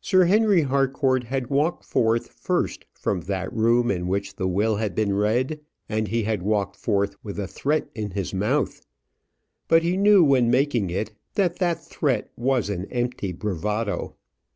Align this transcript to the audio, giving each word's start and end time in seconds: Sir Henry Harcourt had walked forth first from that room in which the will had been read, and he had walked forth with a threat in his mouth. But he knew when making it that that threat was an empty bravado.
Sir 0.00 0.26
Henry 0.26 0.62
Harcourt 0.62 1.24
had 1.24 1.48
walked 1.50 1.84
forth 1.84 2.28
first 2.28 2.86
from 2.92 3.22
that 3.22 3.52
room 3.52 3.90
in 3.90 4.06
which 4.06 4.36
the 4.36 4.46
will 4.46 4.76
had 4.76 4.94
been 4.94 5.12
read, 5.12 5.58
and 5.88 6.06
he 6.06 6.22
had 6.22 6.42
walked 6.44 6.76
forth 6.76 7.16
with 7.24 7.36
a 7.36 7.48
threat 7.48 7.88
in 7.92 8.12
his 8.12 8.32
mouth. 8.32 8.86
But 9.66 9.82
he 9.82 9.96
knew 9.96 10.22
when 10.22 10.52
making 10.52 10.90
it 10.90 11.14
that 11.34 11.56
that 11.58 11.84
threat 11.84 12.30
was 12.36 12.70
an 12.70 12.84
empty 12.92 13.32
bravado. 13.32 14.14